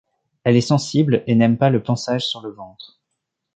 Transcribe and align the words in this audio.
Elle 0.43 0.55
est 0.55 0.61
sensible, 0.61 1.23
et 1.27 1.35
n'aime 1.35 1.59
pas 1.59 1.69
le 1.69 1.83
pansage 1.83 2.25
sur 2.25 2.41
le 2.41 2.49
ventre. 2.49 2.99